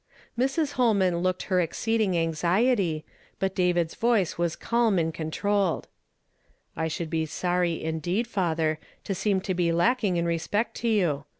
[0.35, 0.71] Mr«.
[0.71, 3.05] Holman looked her exceeding anxiety,
[3.37, 5.87] but David's voice wm ciilm and controlled."
[6.75, 11.25] I should be sorr), indeed, fatlier, to seoni to be lacking in respect to you.